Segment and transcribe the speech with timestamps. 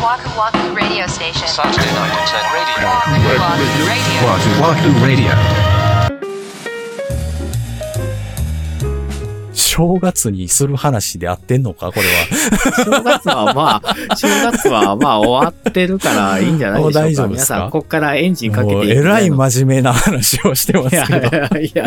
[0.00, 1.48] Waku Waku Radio Station.
[1.48, 2.86] Saturday night at 10 radio.
[2.86, 4.18] Waku Waku Radio.
[4.26, 5.67] Wahoo Wahoo Radio.
[9.78, 12.84] 正月にする話で合ってんのかこれは。
[12.84, 13.80] 正月はま
[14.10, 17.00] あ、正月はまあ終わってるからいいんじゃないでしょうか。
[17.00, 17.54] 大丈夫ですか？
[17.54, 21.36] 皆さん、ここからエンジンかけていくえらいま真面目な話をしてますいやいけど。
[21.36, 21.86] や いや、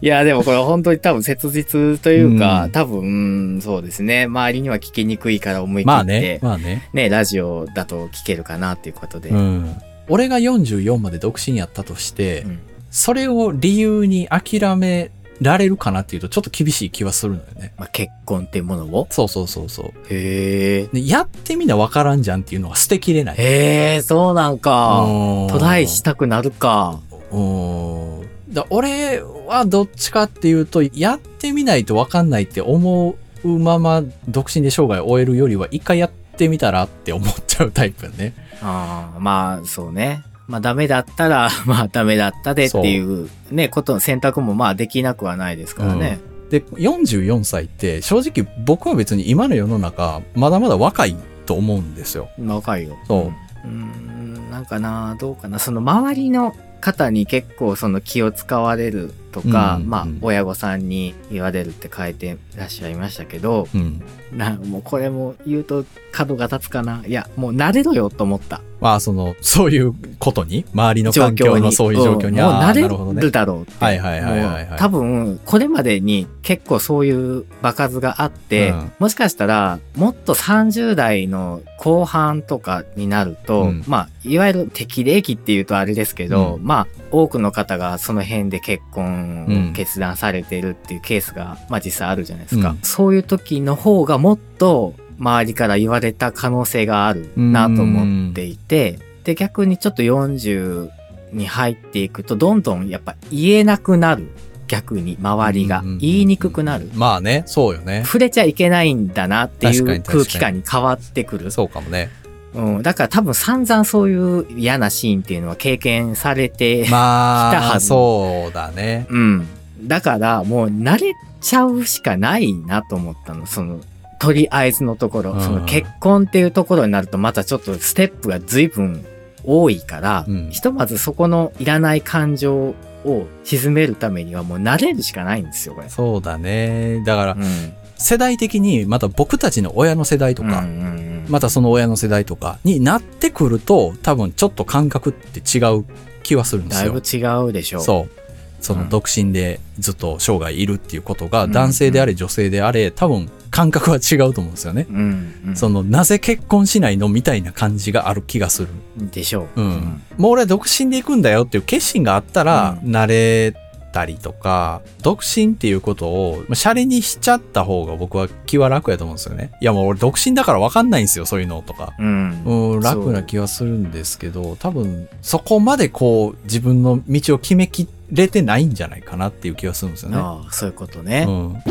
[0.00, 4.24] いやでもこれ本当に多分切実というか、うん多分、うんそうですね。
[4.24, 6.88] 周りには聞きにくいから思い切って、まあね、まあね。
[6.94, 9.28] ね、ラジオだと聞けるかなっていうことで。
[9.28, 9.76] うん。
[10.08, 12.58] 俺が44まで独身やったとして、うん
[12.92, 17.72] それを理由に諦められるかなっていうとちょっと厳しい気はするのよね。
[17.78, 19.06] まあ、結婚っていうものを？
[19.10, 19.86] そうそうそうそう。
[20.10, 20.86] へえ。
[20.92, 23.36] でやってみなわからんじゃんっていうのは捨てきれない。
[23.38, 25.00] へえ、そうなんか。
[25.00, 27.00] うんトライしたくなるか。
[27.30, 28.28] うん。
[28.52, 38.34] だ俺はどっちかっていうと、やってみないとわかんないって思うまま独身で生涯を終えるよりは、一回やってみたらって思っちゃうタイプよね。
[38.60, 40.22] ああ、まあ、そうね。
[40.50, 46.18] まあ、ダメだったら、 まあ、ダメだったでっていう、ね、ことの選択もまあ、できなくはないですからね。
[46.50, 51.14] で、44歳って、正直僕は別に今の世の中、まだまだ若い
[51.46, 52.28] と思うんですよ。
[52.36, 52.98] まあ、若いよ。
[53.06, 53.22] そう
[53.64, 55.60] うーん、なんかな、どうかな。
[55.60, 64.02] その周りの方に結構その気を使われるとか、うんまあうん、親御さんに言われるって書いてらっしゃいましたけど、うん。
[64.32, 67.04] な、もうこれも言うと角が立つかな。
[67.06, 68.62] いや、もう慣れろよと思った。
[68.80, 73.30] まあ、その、そういうことに、周りの環境のそういう状況に、うんもう慣れる。
[73.30, 73.72] だろうって。
[73.84, 92.70] はいはいはいはいはい多分、これまでに結構そういう場数があって、うんもしかしたら、もっと30代の後半とかになると、うんまあ、いわゆる適齢期っていうとあれですけど、うんまあ、多くの方がその辺で結婚うんを決断されてるっていうケースが、まあ実際あるじゃないですか。
[92.70, 100.90] うんそういう時の方がもっと周りから言われた可能性があるなと思っていて、で、逆にちょっと40
[101.32, 104.28] に入っていくと、どんどんやっぱ言えなくなる。
[104.66, 106.88] 逆に周りが言いにくくなる。
[106.94, 108.02] まあね、そうよね。
[108.04, 111.50] 触れちゃいけないんだなっていう空気感に変わってくる。
[111.50, 112.08] そうかもね。
[112.54, 119.06] うん、だから多分散々そういう嫌なシーンっていうのは経験されて、まあ、来たはずそうだね。
[119.10, 119.46] うん。
[119.82, 123.46] だからもう慣れちゃうしかないなと思ったの。
[123.46, 123.80] その、
[124.20, 129.04] とりあえずのところ、うんその結婚っていうところになるとまたちょっとステップが随分
[129.44, 135.88] 多いから、うんひとまずそこのいらない感情を沈めるためにはもう慣れるしかないんですよ、これ。
[135.88, 137.02] そうだね。
[137.06, 137.72] だからう、ん。
[137.96, 145.84] 世代的に、また僕たちの親の世代とか、うんうんうんまたその親の世代とかになってくると、多分ちょっと感覚って違う
[146.24, 146.92] 気はするんですよ。
[146.92, 147.82] だいぶ違うでしょう。
[147.82, 148.20] そう。
[148.60, 154.86] そのうん独身でずっと生涯いるっていうことが、うん男性であれ女性であれ、多分感覚は違うと思うんですよね。
[154.88, 155.56] うん、うん。
[155.56, 158.68] その、なぜ結婚しないのみたいな感じがある気がする。
[158.96, 159.60] でしょう。
[159.60, 160.02] うん。
[160.16, 163.54] もう俺は独身で行くんだよっていう決心があったら、う慣れ
[163.92, 169.50] たりとか、独身っていうことを、まあシャレにしちゃった方が僕は気は楽やと思うんですよね。
[169.60, 171.92] いやもう俺独身だから分かんないんですよ、そういうのとか。
[171.98, 172.44] うん。
[172.44, 180.16] うん、楽な気はするんですけど、多分、そこまでこう、自分の道を決めきれてないんじゃないかなっていう気がするんですよね。
[180.18, 181.24] ああ、そういうことね。
[181.28, 181.62] うん。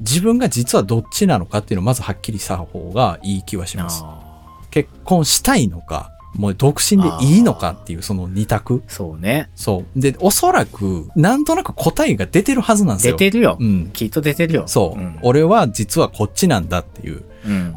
[0.00, 4.04] 自分が実はどっちなのかっていうのをまずはっきりした方がいい気はします。
[4.70, 8.82] 結婚したいのか、もう独身でいいのかっていうその二択。
[8.88, 9.50] そうね。
[9.54, 10.00] そう。
[10.00, 13.16] で、おそらく、なんとなく答えが出てるはずなんです出よ。
[13.16, 13.56] てるよ。
[13.58, 13.90] うん。
[13.92, 14.64] きっと出てるよ。
[14.66, 17.24] そう、ん俺は実はこっちなんだっていううん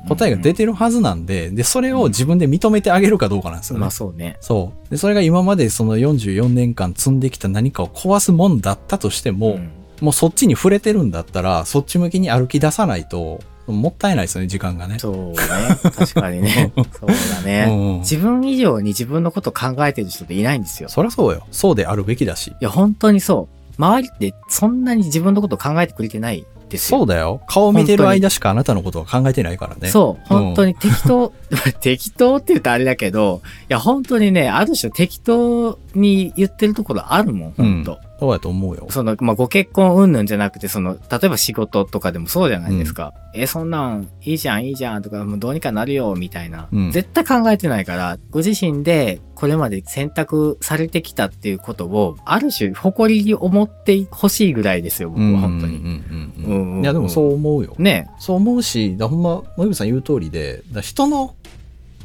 [0.07, 3.81] 答えが出てるはずなんで、で、それを自分で認めてあげるかどうかなんですよね。
[3.81, 4.37] まあそうね。
[4.41, 4.89] そう。
[4.89, 9.69] で、それが今までその44年間積んできた何かを壊すもんだったとしても、ん
[10.01, 14.97] もうそっちに触れてるんだったら、そっち向きに歩き出さないと、もったいないですよね、時間がね。
[14.99, 15.35] そうね。
[15.95, 16.71] 確かにね。
[16.97, 17.67] そうだうんね。
[17.69, 20.89] うん自分以上に自分のこと考えてる人っていないんですよ。
[20.89, 21.45] そりゃそうよ。
[21.51, 22.49] そうであるべきだし。
[22.51, 23.57] いや、本当にそう。
[23.77, 26.99] 周りってそんなに自分のこと考えてくれてないですよ。
[26.99, 27.41] そうだよ。
[27.47, 29.89] 顔見てる間しかあなたのことは考えてないからね。
[29.89, 30.35] そう。
[30.35, 31.33] うん本当に適当、
[31.81, 38.06] 適当って言うとあれだけど、いや、本当にね、ある種適当に言ってるところあるもん、本当。
[38.19, 38.87] そうやと思うよ。
[38.89, 43.13] その、まあ、ご結婚云々じゃなくて、その、例えば仕事とかでもそうじゃないですか。
[43.35, 46.67] え、そんなん、いいじゃん、いいじゃん、とか、もうどうにかなるよ、みたいな。
[46.71, 55.77] うん絶対考えてないから、ご自身で、これまで選択されてきたっていうことを、ある種、誇りに思ってほしいぐらいですよ、僕は、本当に。
[55.77, 57.75] うんうんうんうんうんうんいや、でもそう思うよ。
[57.77, 61.35] ねそう思うし、だほんま、森口さん言う通りで、だ人の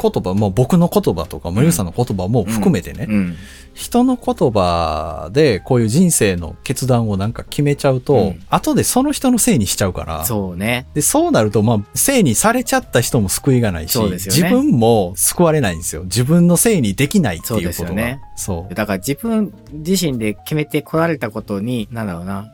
[0.00, 3.36] 言葉も僕の言葉とか森口さんの言葉も含めてね、うん。
[3.74, 10.86] 人の言葉でこういう人生の決断をなんか決めちゃうと、うん後でその人のせいにしちゃうから、そうね。
[10.94, 16.04] で、そうなると、まあ、せいにされちゃった人も救いがないし、ね自分も救われないんですよ。
[16.04, 17.60] 自分のせいにできないっていうことが。
[17.60, 18.74] そうですよねそう。
[18.74, 22.52] だから自分自身で決めてこられたことに、なんだろうな。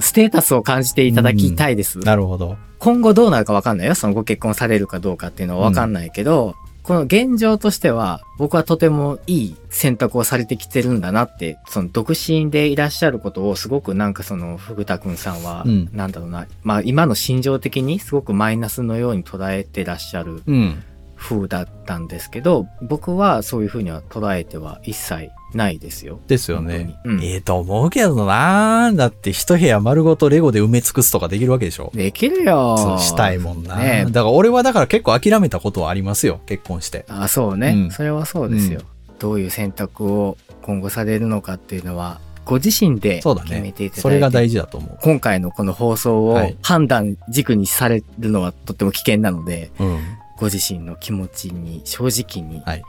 [0.00, 1.98] ステータスを感じていただきたいです。
[2.00, 2.56] なるほど。
[2.78, 3.94] 今後どうなるかわかんないよ。
[3.94, 6.54] そのご結婚されるかどうかっていうのはわかんないけど、
[6.88, 20.82] この現状としては、僕はとてもいい選択をされてきてるんだなって、その独身でいらっしゃることをすごくなんかその、ふぐたくんさんは、うんなんだろうな、まあ今の心情的にすごくマイナスのように捉えてらっしゃるうん。
[21.18, 26.20] 風だったんですけど、僕はそういう風には捉えては一切ないですよ。
[26.28, 26.98] ですよね。
[27.04, 32.76] うんええと思うけどなだって一部屋丸ごとレゴで埋め尽くすとかできるわけでしょできるよ。
[32.78, 36.40] そうしたいもんな、ねだから俺はだから結構諦めたことはありますよ。
[36.46, 37.04] 結婚して。
[37.08, 38.82] あそうね、うんそれはそうですよ、
[39.18, 44.98] どういう選択を今後されるのかっていうのはご自身で決めねていただいて、それが大事だと思う。
[45.02, 49.98] 今回のこの放送をはい判断軸にされるのはとっても危険なので、うん。
[50.38, 52.82] ご自身の気持ちに正直にはい。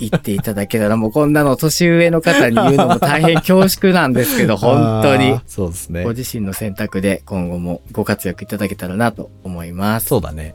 [0.00, 5.40] 言っていただけたら、もうこんなの年上の方に言うのも大変恐縮なんですけど、 本当に。
[5.46, 6.10] そうですねご。
[6.10, 10.06] 自身の選択で今後もご活躍いただけたらなと思います。
[10.06, 10.54] そうだね。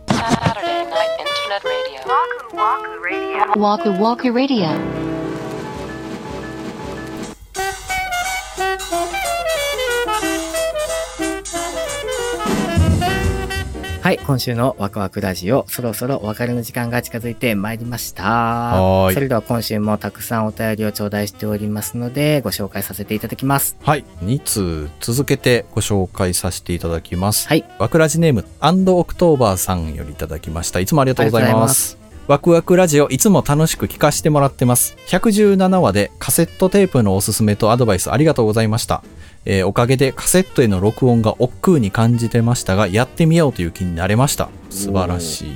[14.08, 19.10] はい、今週のワクワクラジオ、そろそろお別れの時間が近づいてまいりました。
[19.12, 23.76] それでは今週もたくさんお便りを頂戴しておりますので、ご紹介させていただきます。
[23.84, 24.06] はい。
[24.24, 27.50] 2通続けてご紹介させていただきます。
[27.50, 27.66] はい。
[27.80, 30.80] ワクラジネーム、アンドオクトーバーさんよりいただきました。
[30.80, 31.54] いつもありがとうござい。
[31.54, 34.96] ますワクワクラジオいつも楽しく聞かせてもらってます。
[35.08, 39.04] 117話でカセットテープのおすすめとアドバイスありがとうございました。
[39.50, 44.50] えーおかげでカセットへの録音が億劫に感じてましたが、やってみようという気になれました。
[44.70, 45.48] 素晴らしい。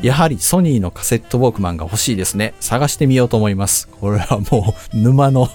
[0.00, 2.54] やはりソニーのカセットウォークマンが欲しいですね。
[2.60, 3.88] 探してみようと思います。
[4.00, 5.48] これはもう沼の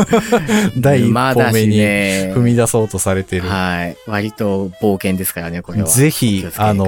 [0.78, 2.32] 第一歩目にね。
[2.34, 3.48] 踏み出そうとされている。
[3.48, 3.96] はい。
[4.06, 5.88] 割と冒険ですからね、これは。
[5.88, 6.86] ぜひあの、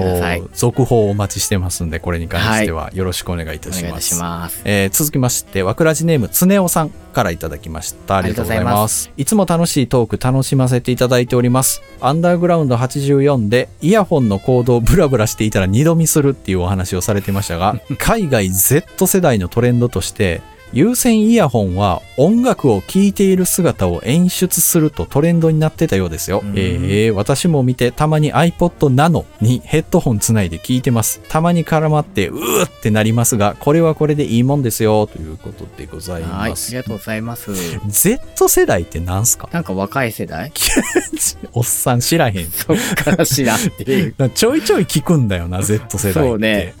[0.53, 4.15] 続報をお待ちしてますんで、これに関してはよろしくお願いいたします。
[4.15, 4.61] お願います。
[4.63, 8.17] えー続きまして、わくらじネーム、つねおさんからいただきました。
[8.17, 8.81] ありがとうございありがとうございま。
[8.83, 11.81] ますいつも楽しいトーク楽しませていただいております。
[11.99, 20.41] アンダーグラウンド84で、イヤホンのコードをブラブラしていたら二度見するっていうお話をされてましたが、 海外 Z 世代のトレンドとして、
[20.73, 26.41] 有線イヤホンは音楽を聴いている姿を演出するとトレンドになってたようですよ。
[26.43, 31.21] うんえー、私も見てたまに iPod Nano にヘッドホンつないで聞いてます。
[31.29, 36.31] たまに絡まってうーってなりますが、これはこれでいいもんですよ、ということでございはい。
[36.47, 36.71] あます。
[36.71, 37.51] りがとうございます。
[37.87, 39.49] Z 世代ってなんすか？
[39.53, 40.51] なんか若い世代？
[41.53, 42.45] おっさん知らへん。
[42.51, 44.13] そっから知らんっていう。
[44.35, 46.19] ちょいちょい聞くんだよな、Z 世代って。
[46.29, 46.73] そうね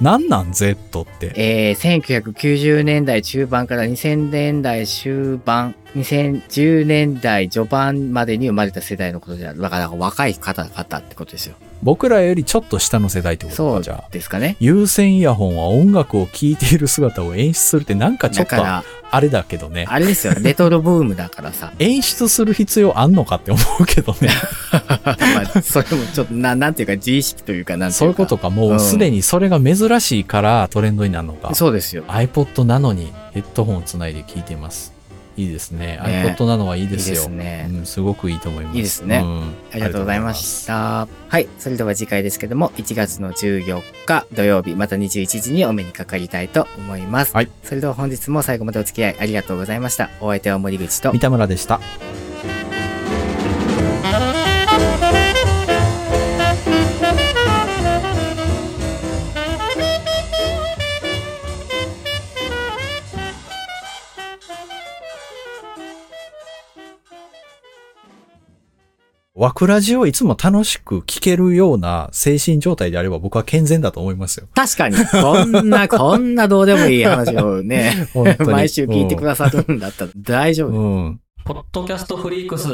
[0.00, 1.32] なんなん Z って？
[1.34, 9.60] えー、1990年代中盤から2000年代終盤、2010年代序盤までに生まれた世代のことである。
[9.60, 11.56] だから若い方々ってことですよ。
[11.82, 14.10] 僕らよりちょっと下の世代ってことそうか、じゃあ。
[14.12, 14.56] ですかね。
[14.60, 19.86] 有線イヤホンは音楽を聴いている姿を演出するってなんかちょっとだから、あれだけどね。
[19.88, 20.34] あれですよ。
[20.40, 21.72] レトロブームだからさ。
[21.78, 24.30] 演出する必要あんのかって思うけどね。
[24.72, 24.82] ま
[25.54, 27.98] あ、それもちょっと、ななんていうか、自意識というか、なんていうか。
[27.98, 28.50] そういうことか。
[28.50, 31.54] もうすでにそれが珍しいからトレンドになるのか。
[31.54, 32.04] そうですよ。
[32.08, 34.97] iPod なのにヘッドホンをつないで聞いてます。
[35.38, 35.98] いいですね。
[36.04, 37.14] ね iPod なのはいいですよ。
[37.14, 38.76] いいですねうん、すごくいいと思います。
[38.76, 41.06] いいですねうんありがとうございました。
[41.28, 41.48] はい。
[41.58, 47.34] それでは次回ですけども、1月の14日土曜日、また21時にお目にかかりたいと思います。
[47.34, 47.50] はい。
[47.62, 50.10] それでは本日も最後までお付き合いありがとうございました。
[50.20, 51.20] お相手は森口と三。
[51.20, 51.80] 田村でした。
[69.38, 74.48] ワクラジをいつも楽しく聞けるような精神状態であれば僕は健全だと思いますよ。
[74.52, 78.08] 確かに、こんな、 こんなどうでもいい話をね、
[78.44, 80.70] 毎週聞いてくださるんだったら大丈夫。
[80.70, 81.20] うん。
[81.44, 82.68] ポッドキャストフリークス。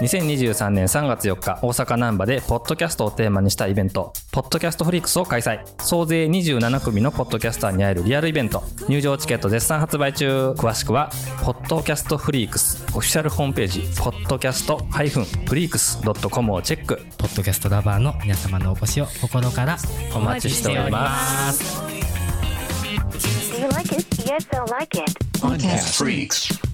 [0.00, 5.60] 2023年3月4日、大阪南波で、ポッドキャストをテーマにしたイベント、ポッドキャストフリークスを開催。
[5.80, 8.62] 総勢27組のポッドキャスターに会えるリアルイベント。
[8.88, 10.52] 入場チケット絶賛発売中。
[10.52, 11.10] 詳しくは、
[11.44, 16.96] ポッドキャストフリークス、オフィシャルホームページ、ポッドキャスト -freaks.com をチェック。
[17.18, 19.76] ポッドキャストラバーの皆様のお越しを心から
[20.14, 21.82] お待ちしております。
[23.52, 24.04] Do you like it?
[24.22, 25.12] Yes, I like it?
[25.38, 26.71] Podcast Freaks.